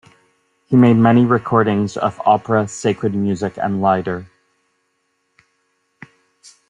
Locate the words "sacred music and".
2.67-3.83